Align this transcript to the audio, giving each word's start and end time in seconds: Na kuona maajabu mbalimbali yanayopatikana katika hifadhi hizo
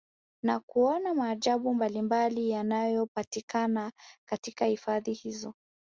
Na 0.43 0.59
kuona 0.59 1.13
maajabu 1.13 1.73
mbalimbali 1.73 2.49
yanayopatikana 2.49 3.91
katika 4.25 4.65
hifadhi 4.65 5.13
hizo 5.13 5.53